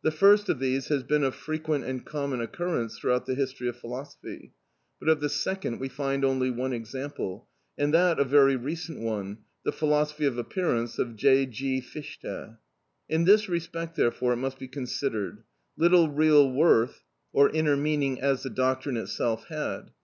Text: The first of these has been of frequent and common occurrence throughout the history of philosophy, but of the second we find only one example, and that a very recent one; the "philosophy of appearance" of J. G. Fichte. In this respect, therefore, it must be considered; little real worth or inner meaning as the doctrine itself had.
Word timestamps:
The 0.00 0.10
first 0.10 0.48
of 0.48 0.60
these 0.60 0.88
has 0.88 1.02
been 1.02 1.22
of 1.22 1.34
frequent 1.34 1.84
and 1.84 2.02
common 2.02 2.40
occurrence 2.40 2.96
throughout 2.98 3.26
the 3.26 3.34
history 3.34 3.68
of 3.68 3.76
philosophy, 3.76 4.54
but 4.98 5.10
of 5.10 5.20
the 5.20 5.28
second 5.28 5.78
we 5.78 5.90
find 5.90 6.24
only 6.24 6.50
one 6.50 6.72
example, 6.72 7.46
and 7.76 7.92
that 7.92 8.18
a 8.18 8.24
very 8.24 8.56
recent 8.56 9.00
one; 9.00 9.40
the 9.66 9.70
"philosophy 9.72 10.24
of 10.24 10.38
appearance" 10.38 10.98
of 10.98 11.16
J. 11.16 11.44
G. 11.44 11.82
Fichte. 11.82 12.54
In 13.10 13.24
this 13.26 13.46
respect, 13.46 13.94
therefore, 13.94 14.32
it 14.32 14.36
must 14.36 14.58
be 14.58 14.68
considered; 14.68 15.42
little 15.76 16.08
real 16.08 16.50
worth 16.50 17.04
or 17.34 17.50
inner 17.50 17.76
meaning 17.76 18.22
as 18.22 18.44
the 18.44 18.48
doctrine 18.48 18.96
itself 18.96 19.48
had. 19.48 19.90